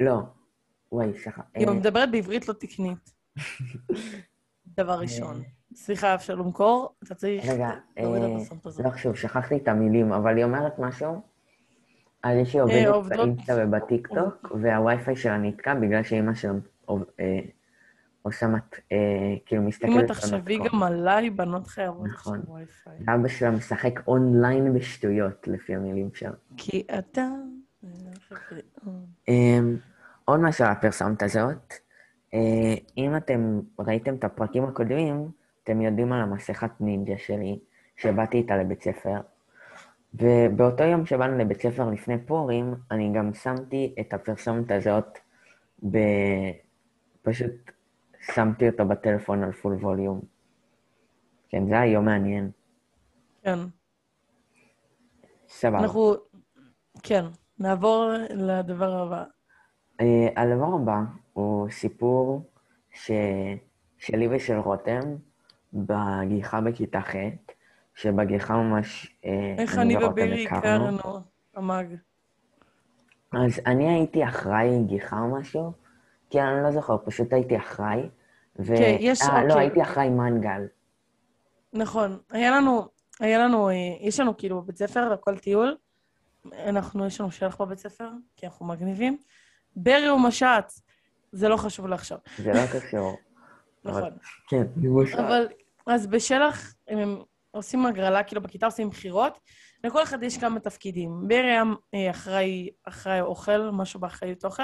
לא, 0.00 0.18
וואי, 0.92 1.18
סליחה. 1.22 1.42
היא 1.54 1.68
אה, 1.68 1.74
מדברת 1.74 2.10
בעברית 2.10 2.48
לא 2.48 2.52
תקנית. 2.52 3.12
דבר 4.66 5.00
ראשון. 5.00 5.42
סליחה, 5.74 6.14
אבשלום 6.14 6.52
קור, 6.52 6.94
אתה 7.04 7.14
צריך 7.14 7.44
רגע, 7.48 7.70
אה. 7.98 8.04
לא 8.84 8.90
חשוב, 8.90 9.16
שכחתי 9.16 9.56
את 9.56 9.68
המילים, 9.68 10.12
אבל 10.12 10.36
היא 10.36 10.44
אומרת 10.44 10.78
משהו 10.78 11.20
על 12.22 12.44
זה 12.44 12.50
שהיא 12.50 12.88
עובדת 12.88 13.18
באינסטה 13.18 13.52
ובטיקטוק, 13.58 14.52
והווי-פיי 14.62 15.16
שלה 15.16 15.38
נתקע 15.38 15.74
בגלל 15.74 16.02
שאימא 16.02 16.34
שלה 16.34 16.52
אה, 16.90 17.40
עושה 18.22 18.46
מת... 18.46 18.74
אה, 18.92 18.96
כאילו 19.46 19.62
מסתכלת 19.62 19.90
אם 19.90 20.06
תחשבי. 20.06 20.58
גם 20.58 20.82
עליי, 20.82 21.30
בנות 21.30 21.66
חייבות 21.66 22.06
נכון. 22.06 22.38
עכשיו 22.38 22.54
וי-פיי. 22.54 23.14
אבא 23.14 23.28
שלה 23.28 23.50
משחק 23.50 24.00
אונליין 24.08 24.74
בשטויות, 24.74 25.48
לפי 25.48 25.74
המילים 25.74 26.10
שלה. 26.14 26.30
כי 26.56 26.82
אתה... 26.98 27.26
עוד 30.28 30.40
משהו 30.40 30.64
על 30.64 30.72
הפרסומת 30.72 31.22
הזאת, 31.22 31.74
אה, 32.34 32.74
אם 32.96 33.16
אתם 33.16 33.60
ראיתם 33.78 34.14
את 34.14 34.24
הפרקים 34.24 34.64
הקודמים, 34.64 35.30
אתם 35.64 35.80
יודעים 35.80 36.12
על 36.12 36.20
המסכת 36.20 36.70
נינג'ה 36.80 37.18
שלי, 37.18 37.58
שבאתי 37.96 38.36
איתה 38.36 38.56
לבית 38.56 38.82
ספר. 38.82 39.20
ובאותו 40.14 40.84
יום 40.84 41.06
שבאנו 41.06 41.38
לבית 41.38 41.62
ספר 41.62 41.90
לפני 41.90 42.26
פורים, 42.26 42.74
אני 42.90 43.12
גם 43.14 43.34
שמתי 43.34 43.94
את 44.00 44.14
הפרסומת 44.14 44.70
הזאת 44.70 45.18
ב... 45.90 45.98
פשוט 47.22 47.52
שמתי 48.20 48.68
אותו 48.68 48.88
בטלפון 48.88 49.42
על 49.42 49.52
פול 49.52 49.74
ווליום. 49.74 50.20
כן, 51.48 51.68
זה 51.68 51.80
היה 51.80 51.92
יום 51.92 52.04
מעניין. 52.04 52.50
כן. 53.42 53.58
סבבה. 55.48 55.78
אנחנו... 55.78 56.14
כן, 57.02 57.24
נעבור 57.58 58.12
לדבר 58.30 59.02
הבא. 59.02 59.24
אה, 60.00 60.28
הדבר 60.36 60.74
הבא 60.74 61.00
הוא 61.32 61.70
סיפור 61.70 62.50
ש... 62.92 63.10
שלי 63.98 64.28
ושל 64.36 64.56
רותם 64.58 65.00
בגיחה 65.72 66.60
בכיתה 66.60 67.00
ח', 67.00 67.14
שבגיחה 67.94 68.56
ממש... 68.56 69.16
אה, 69.24 69.54
איך 69.58 69.78
אני 69.78 70.04
ובירי 70.04 70.46
הכרנו, 70.46 70.98
המאג. 71.54 71.86
אז 73.32 73.60
אני 73.66 73.88
הייתי 73.94 74.24
אחראי 74.24 74.82
גיחה 74.86 75.20
או 75.20 75.36
משהו, 75.40 75.72
כי 76.30 76.40
אני 76.40 76.62
לא 76.62 76.70
זוכר, 76.70 76.96
פשוט 77.04 77.32
הייתי 77.32 77.56
אחראי. 77.56 78.08
ו... 78.58 78.76
כן, 78.76 78.96
יש- 79.00 79.22
אה, 79.22 79.44
לא, 79.44 79.48
אוקיי. 79.48 79.60
הייתי 79.66 79.82
אחראי 79.82 80.08
מנגל. 80.10 80.66
נכון. 81.72 82.18
היה 82.30 82.50
לנו, 82.50 82.88
היה 83.20 83.38
לנו, 83.38 83.68
אה, 83.68 83.74
יש 84.00 84.20
לנו 84.20 84.36
כאילו 84.36 84.62
בבית 84.62 84.76
ספר, 84.76 85.08
לכל 85.08 85.38
טיול, 85.38 85.76
אנחנו, 86.66 87.06
יש 87.06 87.20
לנו 87.20 87.30
שלח 87.30 87.60
בבית 87.60 87.78
ספר, 87.78 88.08
כי 88.36 88.46
אנחנו 88.46 88.66
מגניבים. 88.66 89.18
ברי 89.76 90.06
הוא 90.06 90.20
מש"ץ, 90.20 90.82
זה 91.32 91.48
לא 91.48 91.56
חשוב 91.56 91.86
לעכשיו. 91.86 92.18
זה 92.38 92.52
לא 92.52 92.66
קשור. 92.80 93.16
נכון. 93.84 94.10
כן, 94.48 94.62
לימוש. 94.76 95.14
אבל, 95.14 95.46
אז 95.86 96.06
בשלח, 96.06 96.74
הם, 96.88 96.98
הם 96.98 97.18
עושים 97.50 97.86
הגרלה, 97.86 98.22
כאילו 98.22 98.42
בכיתה 98.42 98.66
עושים 98.66 98.90
בחירות, 98.90 99.38
לכל 99.84 100.02
אחד 100.02 100.22
יש 100.22 100.38
כמה 100.38 100.60
תפקידים. 100.60 101.28
ברי 101.28 101.50
היה 101.50 101.62
אה, 101.94 102.10
אחראי, 102.10 102.70
אחראי 102.84 103.20
אוכל, 103.20 103.70
משהו 103.70 104.00
באחריות 104.00 104.44
אוכל, 104.44 104.62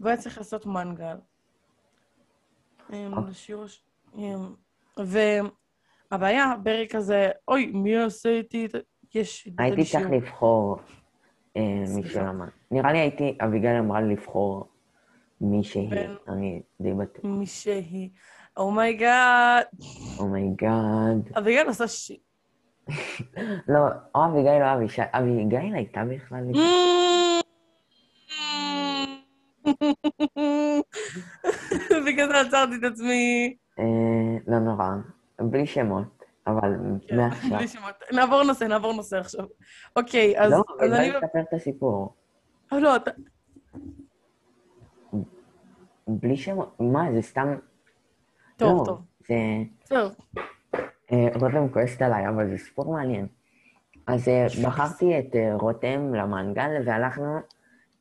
והוא 0.00 0.08
היה 0.08 0.16
צריך 0.16 0.38
לעשות 0.38 0.66
מנגל. 0.66 1.16
לשיעור... 3.28 3.64
אמ, 4.18 4.54
והבעיה, 6.10 6.54
ברי 6.62 6.86
כזה, 6.90 7.30
אוי, 7.48 7.66
מי 7.66 7.90
יעשה 7.90 8.28
איתי 8.28 8.66
את... 8.66 8.74
ה-" 8.74 8.78
יש... 9.14 9.48
הייתי 9.58 9.84
צריך. 9.84 10.06
לבחור 10.10 10.78
אה. 11.56 11.84
שלמד. 12.08 12.48
נראה 12.70 12.92
לי 12.92 12.98
הייתי, 12.98 13.38
אביגיל 13.44 13.70
אמרה 13.70 14.00
לי 14.00 14.12
לבחור 14.12 14.68
מי 15.40 15.64
שהיא. 15.64 15.90
אני 16.28 16.62
די 16.80 16.92
בטוח. 16.92 17.24
מי 17.24 17.46
שהיא. 17.46 18.10
אומייגאד. 18.56 19.64
אומייגאד. 20.18 21.32
אביגיל 21.38 21.66
עושה 21.66 21.88
ש... 21.88 22.12
לא, 23.68 23.80
או 24.14 24.24
אביגיל 24.26 24.62
או 24.62 24.74
אבישי. 24.74 25.02
אביגיל 25.12 25.74
הייתה 25.74 26.02
בכלל... 26.04 26.44
בגלל 32.06 32.28
זה 32.28 32.40
עצרתי 32.40 32.76
את 32.76 32.84
עצמי. 32.92 33.56
אה, 33.78 33.84
לא 34.46 34.58
נורא. 34.58 34.86
בלי 35.40 35.66
שמות, 35.66 36.21
אבל 36.46 36.74
כן, 37.08 37.16
מעכשיו. 37.16 37.58
נעבור 38.12 38.42
נושא, 38.42 38.64
נעבור 38.64 38.92
נושא 38.92 39.18
עכשיו. 39.18 39.44
אוקיי, 39.96 40.40
אז 40.40 40.52
לא, 40.52 40.62
אבל 40.78 40.94
אני... 40.94 41.10
בואי 41.10 41.20
נספר 41.22 41.40
את 41.40 41.52
הסיפור. 41.54 42.14
אה, 42.72 42.80
לא, 42.80 42.96
אתה... 42.96 43.10
בלי 46.08 46.36
שמות, 46.36 46.80
מה, 46.80 47.12
זה 47.14 47.22
סתם... 47.22 47.56
טוב, 48.56 48.78
לא, 48.78 48.84
טוב. 48.84 49.00
זה... 49.28 49.34
טוב. 49.88 50.14
אה, 51.12 51.28
רותם 51.34 51.68
כועסת 51.72 52.02
עליי, 52.02 52.28
אבל 52.28 52.50
זה 52.50 52.58
סיפור 52.58 52.92
מעניין. 52.92 53.26
אז 54.06 54.28
אה, 54.28 54.46
בחרתי 54.64 55.18
את 55.18 55.36
רותם 55.60 56.14
למנגל, 56.14 56.70
והלכנו 56.86 57.38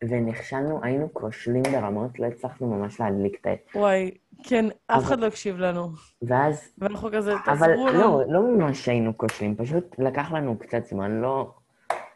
ונכשלנו, 0.09 0.79
היינו 0.83 1.13
כושלים 1.13 1.63
ברמות, 1.63 2.19
לא 2.19 2.25
הצלחנו 2.25 2.67
ממש 2.77 2.99
להדליק 2.99 3.37
את 3.41 3.45
ה... 3.47 3.49
וואי, 3.79 4.11
כן, 4.43 4.65
אף 4.65 4.73
אבל- 4.89 5.03
אחד 5.03 5.19
לא 5.19 5.25
הקשיב 5.25 5.57
לנו. 5.59 5.89
ואז, 6.21 6.69
ואנחנו 6.77 7.09
כזה, 7.11 7.33
אבל 7.33 7.41
תעזרו 7.45 7.87
לנו. 7.87 7.99
לא, 7.99 8.21
לא 8.27 8.41
ממש 8.57 8.89
היינו 8.89 9.17
כושלים, 9.17 9.55
פשוט 9.55 9.95
לקח 9.99 10.31
לנו 10.31 10.57
קצת 10.59 10.85
זמן, 10.85 11.11
לא... 11.21 11.51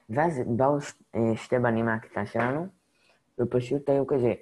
ואז 0.09 0.41
באו 0.47 0.77
אה, 1.15 1.19
שתי 1.35 1.59
בנים 1.59 1.85
מהכיתה 1.85 2.25
שלנו, 2.25 2.67
ופשוט 3.39 3.89
היו 3.89 4.07
כזה, 4.07 4.33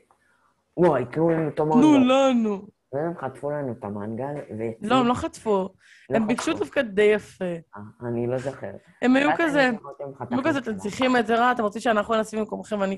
וואי, 0.78 1.06
תנו 1.06 1.30
לנו 1.30 1.48
את 1.50 1.56
תנו. 1.56 1.94
לנו. 2.08 2.62
הם 3.00 3.18
חטפו 3.18 3.52
לנו 3.52 3.72
את 3.72 3.84
המנגל, 3.84 4.34
ו... 4.60 4.64
לא, 4.82 4.96
הם 4.96 5.08
לא 5.08 5.14
חטפו. 5.14 5.70
הם 6.10 6.28
ביקשו. 6.28 6.54
דווקא 6.54 6.82
די 6.82 7.02
יפה. 7.02 7.46
אה, 7.46 7.82
אני 8.10 8.28
לא 8.28 8.38
זוכר. 8.38 8.72
הם 9.02 9.16
היו 9.16 9.30
כזה, 9.38 9.62
הם 9.62 9.76
היו 10.32 10.44
כזה, 10.44 10.60
את 10.60 10.64
אתם. 10.64 10.78
צריכים 10.78 11.18
את 11.18 11.28
זה 11.28 11.36
רע, 11.36 11.52
אתם 11.52 11.64
רוצים 11.64 11.82
שאנחנו 11.82 12.16
נשים 12.16 12.40
במקומכם, 12.40 12.80
ואני 12.80 12.98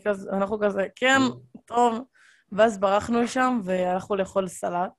כזה, 0.61 0.87
כן, 0.95 1.19
טוב. 1.65 1.99
ואז 2.51 2.79
ברחנו 2.79 3.21
לשם 3.21 3.59
והלכנו 3.63 4.15
לאכול 4.15 4.47
סלט. 4.47 4.91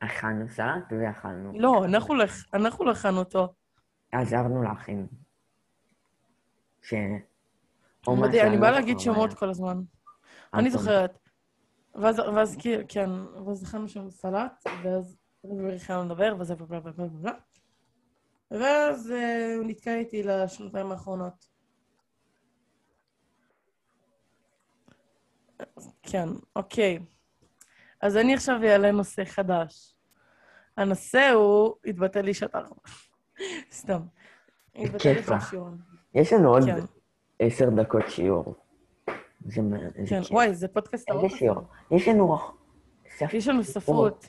אכלנו 0.00 0.48
סלט 0.48 0.92
ואכלנו. 1.00 1.52
לא, 1.54 1.84
אנחנו 1.84 2.14
לא- 2.14 2.24
לא 2.84 2.90
הכנו 2.90 3.18
אותו. 3.18 3.54
עזרנו 4.12 4.62
לאחים. 4.62 5.06
ש... 6.82 6.94
אני 8.08 8.32
שאני 8.32 8.58
באה 8.58 8.70
לא 8.70 8.76
להגיד 8.76 9.00
שמות. 9.00 9.34
כל 9.34 9.50
הזמן. 9.50 9.80
אה, 10.54 10.60
אני 10.60 10.70
טוב. 10.72 10.80
זוכרת. 10.80 11.18
ואז, 11.94 12.18
ואז 12.18 12.56
כאילו, 12.56 12.82
כן, 12.88 13.10
ואז 13.46 13.62
הכנו 13.62 13.88
שם 13.88 14.10
סלט, 14.10 14.66
ואז 14.84 15.16
התחלנו 15.74 16.04
לדבר, 16.04 16.34
וזה 16.38 16.54
ובלה 16.58 16.80
בלה 16.80 16.92
בלה 16.92 17.08
בלה. 17.08 17.32
ואז 18.50 19.10
אה, 19.10 19.54
הוא 19.56 19.64
נתקע 19.64 19.94
איתי 19.94 20.22
לשנתיים 20.22 20.92
האחרונות. 20.92 21.46
כן, 26.02 26.28
אוקיי. 26.56 26.98
אז 28.00 28.16
אני 28.16 28.34
עכשיו 28.34 28.62
אעלה 28.64 28.92
נושא 28.92 29.24
חדש. 29.24 29.94
הנושא 30.76 31.30
הוא, 31.30 31.74
התבטא 31.84 32.18
לי 32.18 32.34
שעת 32.34 32.54
ארבע. 32.54 32.74
סתם. 33.72 34.00
התבטא 34.74 35.08
לי. 35.08 35.40
שיעור. 35.50 35.68
יש 36.14 36.32
לנו 36.32 36.54
עוד 36.54 36.62
כן, 36.64 36.84
עשר 37.38 37.70
דקות 37.70 38.02
שיעור. 38.08 38.54
זה 39.46 39.60
כן. 40.08 40.20
וואי, 40.30 40.54
זה 40.54 40.68
פודקאסט 40.68 41.10
ארוך. 41.10 41.24
איזה 41.24 41.36
שיעור? 41.36 41.60
יש 41.90 42.08
לנו... 42.08 42.38
יש 43.32 43.48
לנו 43.48 43.64
ספרות. 43.64 44.28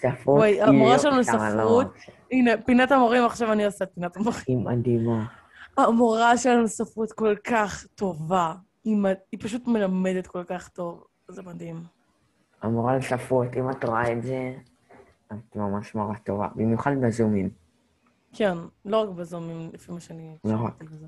ספרות. 0.00 0.38
וואי, 0.38 0.62
המורה 0.62 0.92
לא- 0.92 0.98
שלנו 0.98 1.14
לא 1.14 1.20
לספרות. 1.20 1.86
ממש- 1.86 2.10
הנה, 2.30 2.50
פינת 2.66 2.92
המורים, 2.92 3.24
עכשיו 3.24 3.52
אני 3.52 3.64
עושה 3.64 3.84
את 3.84 3.90
פינת 3.94 4.16
המורים. 4.16 4.40
היא 4.46 4.56
מדהימה. 4.58 5.26
המורה 5.78 6.36
שלנו 6.36 6.62
לספרות 6.62 7.12
כל 7.12 7.34
כך 7.44 7.86
טובה. 7.94 8.54
היא, 8.84 8.96
היא 9.32 9.40
פשוט 9.42 9.66
מלמדת 9.66 10.26
כל 10.26 10.44
כך 10.44 10.68
טוב. 10.68 11.04
זה 11.28 11.42
מדהים. 11.42 11.82
המורה 12.62 12.96
לספרות, 12.96 13.56
אם 13.56 13.70
את 13.70 13.84
רואה 13.84 14.12
את 14.12 14.22
זה, 14.22 14.54
את 15.32 15.56
ממש 15.56 15.94
מורה 15.94 16.14
טובה. 16.18 16.48
במיוחד 16.54 16.90
בזומים. 17.02 17.50
כן, 18.32 18.56
לא 18.84 18.96
רק 19.02 19.08
בזומים, 19.08 19.70
לפי 19.72 19.92
מה 19.92 20.00
שאני... 20.00 20.36
לא 20.44 20.56
וזה. 20.90 21.06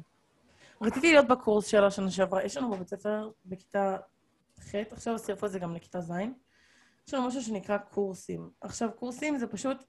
רציתי 0.80 1.12
להיות 1.12 1.28
בקורס 1.28 1.66
שלה 1.66 1.90
שנה 1.90 2.10
שעברה. 2.10 2.44
יש 2.44 2.56
לנו 2.56 2.70
בבית 2.70 2.88
ספר 2.88 3.30
בכיתה 3.44 3.96
ח', 4.60 4.74
עכשיו 4.90 5.12
הוסיפו 5.12 5.46
את 5.46 5.50
זה 5.52 5.58
גם 5.58 5.74
לכיתה 5.74 6.00
ז'. 6.00 6.12
יש 7.08 7.14
לנו 7.14 7.26
משהו 7.26 7.42
שנקרא 7.42 7.78
קורסים. 7.78 8.50
עכשיו, 8.60 8.88
קורסים 8.96 9.38
זה 9.38 9.46
פשוט 9.46 9.84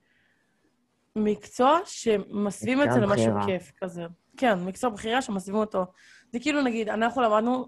מקצוע 1.16 1.80
שמסווים 1.86 2.84
את 2.84 2.92
זה 2.92 3.00
למשהו. 3.00 3.34
כיף 3.46 3.72
כזה. 3.78 4.06
כן, 4.38 4.64
מקצוע 4.64 4.90
בחירה 4.90 5.22
שמסווים 5.22 5.60
אותו. 5.60 5.86
זה 6.34 6.40
כאילו, 6.40 6.62
נגיד, 6.62 6.90
אנחנו 6.90 7.22
למדנו 7.22 7.66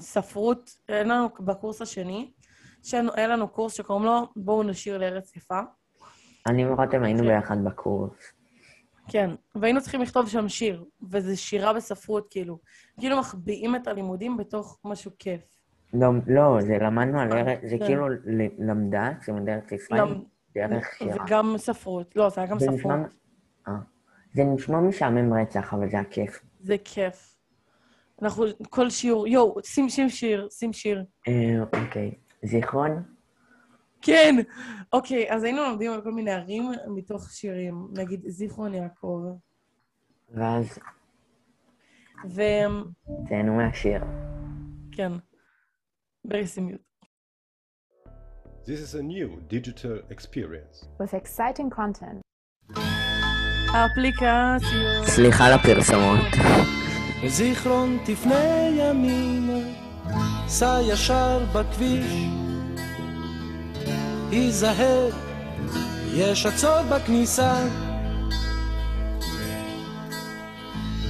ספרות, 0.00 0.70
היה 0.88 1.02
לנו 1.02 1.28
בקורס 1.40 1.82
השני, 1.82 2.32
שהיה 2.82 3.02
היה 3.14 3.26
לנו 3.28 3.48
קורס 3.48 3.74
שקוראים 3.74 4.04
לו 4.04 4.28
בואו 4.36 4.62
נשיר 4.62 4.98
לארץ 4.98 5.36
יפה. 5.36 5.60
אני 6.46 6.66
ורותם 6.66 7.02
היינו 7.02 7.22
כן. 7.22 7.26
ביחד 7.26 7.56
בקורס. 7.64 8.12
כן, 9.08 9.30
והיינו 9.54 9.80
צריכים 9.80 10.02
לכתוב 10.02 10.28
שם 10.28 10.48
שיר, 10.48 10.84
וזה 11.10 11.36
שירה 11.36 11.72
בספרות, 11.72 12.26
כאילו. 12.30 12.58
כאילו 13.00 13.18
מחביאים 13.18 13.76
את 13.76 13.86
הלימודים 13.88 14.36
בתוך 14.36 14.78
משהו 14.84 15.10
כיף. 15.18 15.40
לא, 15.94 16.08
לא, 16.26 16.58
זה 16.60 16.78
למדנו 16.80 17.20
על 17.20 17.32
אה, 17.32 17.38
ארץ, 17.38 17.58
זה 17.62 17.76
כן. 17.78 17.86
כאילו 17.86 18.06
למדה, 18.58 19.10
זה 19.24 19.32
למד 19.32 19.48
ארץ 19.48 19.72
ישראל, 19.72 20.14
דרך 20.54 20.86
שירה. 20.98 21.24
וגם 21.24 21.54
ספרות. 21.58 22.16
לא, 22.16 22.28
זה 22.28 22.40
היה 22.40 22.50
גם 22.50 22.58
זה 22.58 22.66
נשמע- 22.66 22.78
ספרות. 22.78 22.96
אה. 23.68 23.72
זה 24.34 24.44
נשמע 24.44 24.80
משעמם 24.80 25.32
רצח, 25.34 25.74
אבל 25.74 25.90
זה 25.90 25.98
הכיף. 25.98 26.42
זה 26.60 26.76
כיף. 26.84 27.36
אנחנו, 28.22 28.44
כל 28.70 28.90
שיעור, 28.90 29.26
יואו, 29.28 29.56
שים 29.64 29.88
שיר, 30.08 30.48
שים 30.50 30.72
שיר. 30.72 31.04
אה, 31.28 31.56
אוקיי. 31.84 32.14
זיכרון? 32.42 33.02
כן! 34.02 34.34
אוקיי, 34.92 35.32
אז 35.32 35.44
היינו 35.44 35.62
לומדים 35.62 35.92
על 35.92 36.02
כל 36.02 36.12
מיני 36.12 36.30
ערים 36.30 36.70
מתוך 36.94 37.30
שירים, 37.30 37.88
נגיד 37.92 38.20
זיכרון 38.26 38.74
יעקב. 38.74 39.22
ואז 40.34 40.78
וכן, 42.24 42.70
צאנו 43.28 43.56
מהשיר. 43.56 44.04
בריסמיות. 46.24 46.80
This 48.64 48.80
is 48.80 48.94
a 48.94 49.02
new 49.02 49.28
digital 49.48 49.96
experience. 50.10 50.88
with 51.00 51.14
exciting 51.14 51.70
content. 51.70 52.20
האפליקציות. 53.74 55.06
סליחה 55.06 55.46
על 55.46 55.52
הפרסומות. 55.52 56.26
בזיכרון 57.24 57.98
תפנה 58.06 58.68
ימינה, 58.78 59.68
סע 60.48 60.78
ישר 60.92 61.44
בכביש. 61.54 62.45
היזהר, 64.30 65.08
יש 66.14 66.46
עצות 66.46 66.86
בכניסה. 66.88 67.54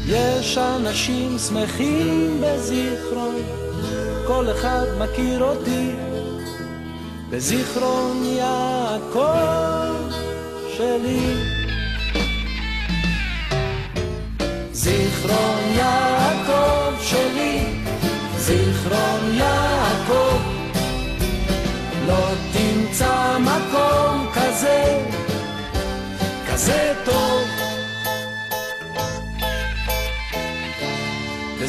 יש 0.09 0.59
אנשים 0.59 1.39
שמחים 1.39 2.41
בזיכרון, 2.41 3.35
כל 4.27 4.51
אחד 4.51 4.85
מכיר 4.99 5.43
אותי. 5.43 5.91
בזיכרון 7.31 8.25
יעקב 8.25 9.95
שלי. 10.77 11.35
זיכרון 14.73 15.61
יעקב 15.77 17.03
שלי, 17.03 17.67
זיכרון 18.37 19.35
יעקב, 19.35 19.46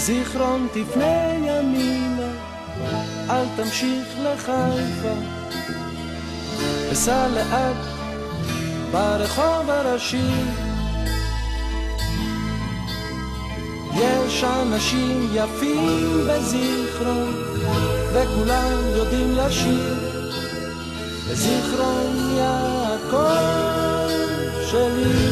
בזיכרון 0.07 0.67
תפנה 0.73 1.33
ימינה, 1.33 2.31
אל 3.29 3.45
תמשיך 3.55 4.07
לחיפה, 4.23 5.13
וסע 6.91 7.27
לאט 7.27 7.75
ברחוב 8.91 9.69
הראשי. 9.69 10.31
יש 13.95 14.43
אנשים 14.43 15.29
יפים 15.33 16.27
בזיכרון, 16.27 17.33
וכולם 18.13 18.79
יודעים 18.95 19.35
לשיר. 19.37 19.95
בזיכרון 21.29 22.35
יעקב 22.37 24.07
שלי. 24.71 25.26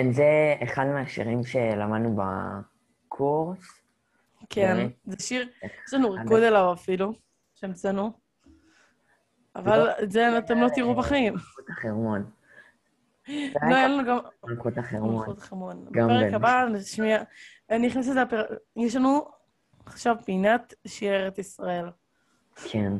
כן, 0.00 0.12
זה 0.12 0.54
אחד 0.64 0.86
מהשירים 0.86 1.44
שלמדנו 1.44 2.16
בקורס. 3.08 3.82
כן. 4.50 4.88
זה 5.04 5.16
שיר, 5.18 5.48
יש 5.86 5.94
לנו 5.94 6.10
ריקוד 6.10 6.42
עליו 6.42 6.72
אפילו, 6.72 7.12
שהמצאנו. 7.54 8.12
אבל 9.56 9.88
את 10.02 10.10
זה 10.10 10.38
אתם 10.38 10.58
לא 10.58 10.68
תראו 10.74 10.94
בחיים. 10.94 11.34
מלכות 11.34 11.70
החרמון. 11.70 12.30
לא, 13.70 13.76
היה 13.76 13.88
לנו 13.88 14.04
גם... 14.08 14.18
מלכות 14.44 14.78
החרמון. 14.78 15.16
מלכות 15.16 15.38
בפרק. 15.90 16.34
הבא 16.34 16.64
נשמיע... 16.72 17.22
אני 17.70 17.90
זה 18.02 18.14
לפרק... 18.14 18.48
יש 18.76 18.96
לנו 18.96 19.28
עכשיו 19.86 20.16
פינת 20.24 20.74
שיר 20.86 21.12
ארץ 21.12 21.38
ישראל. 21.38 21.90
כן. 22.70 22.92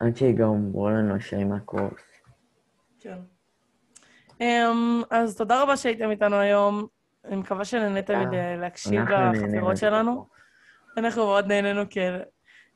עד 0.00 0.16
שיגמרו 0.16 0.90
לנו 0.90 1.16
השירים 1.16 1.48
מהקורס. 1.48 2.02
כן. 3.00 3.18
אמ, 4.40 5.02
אז 5.10 5.36
תודה 5.36 5.62
רבה 5.62 5.76
שהייתם 5.76 6.10
איתנו 6.10 6.36
היום. 6.36 6.86
אני 7.24 7.36
מקווה 7.36 7.64
שנהניתם. 7.64 8.20
מדי 8.20 8.56
להקשיב 8.58 9.00
לחפירות 9.00 9.72
מזה. 9.72 9.80
שלנו. 9.80 10.26
אנחנו 10.96 11.26
מאוד 11.26 11.46
נהנינו, 11.46 11.82
כן. 11.90 12.18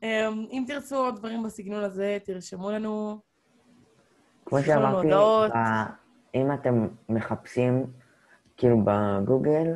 אמ, 0.02 0.46
אם 0.50 0.64
תרצו 0.66 0.96
עוד 0.96 1.16
דברים 1.16 1.42
בסגנון 1.42 1.84
הזה, 1.84 2.18
תרשמו 2.24 2.70
לנו. 2.70 3.20
כמו 4.44 4.62
שאמרתי, 4.62 5.08
אם 6.34 6.52
אתם 6.52 6.88
מחפשים, 7.08 7.86
כאילו 8.56 8.76
בגוגל, 8.84 9.66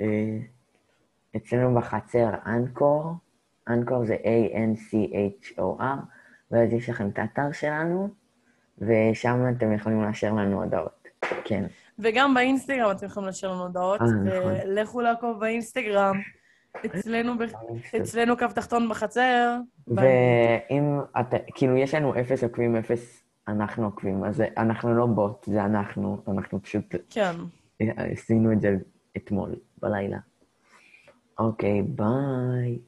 אה, 0.00 0.38
אצלנו 1.36 1.74
בחצר 1.74 2.30
אנקור, 2.46 3.12
אנקור 3.68 4.04
זה 4.04 4.14
A-N-C-H-O-R, 4.14 5.82
ואז 6.50 6.72
יש 6.72 6.88
לכם 6.88 7.08
את 7.08 7.18
האתר 7.18 7.52
שלנו, 7.52 8.08
ושם 8.78 9.44
אתם 9.56 9.72
יכולים 9.72 10.02
לאשר 10.02 10.32
לנו 10.32 10.62
הודעות. 10.62 11.01
כן. 11.44 11.64
וגם 11.98 12.34
באינסטגרם 12.34 12.90
אתם 12.90 13.06
יכולים 13.06 13.28
לשאול 13.28 13.52
לנו 13.52 13.62
הודעות, 13.62 14.00
אה, 14.00 14.06
נכון. 14.06 14.52
ולכו 14.64 15.00
לעקוב 15.00 15.40
באינסטגרם. 15.40 16.20
אצלנו, 16.86 17.32
אצלנו 17.96 18.36
קו 18.36 18.46
תחתון 18.54 18.88
בחצר. 18.88 19.58
ואם 19.88 21.00
אתה, 21.20 21.36
כאילו, 21.54 21.76
יש 21.76 21.94
לנו 21.94 22.20
אפס 22.20 22.44
עוקבים, 22.44 22.76
אפס 22.76 23.22
אנחנו 23.48 23.84
עוקבים, 23.84 24.24
אז 24.24 24.42
אנחנו 24.56 24.94
לא 24.94 25.06
בוט, 25.06 25.44
זה 25.44 25.64
אנחנו, 25.64 26.22
אנחנו 26.28 26.62
פשוט 26.62 26.94
כן. 27.10 27.32
עשינו 27.96 28.52
את 28.52 28.60
זה 28.60 28.76
אתמול, 29.16 29.54
בלילה. 29.82 30.18
אוקיי, 31.38 31.82
ביי. 31.82 32.78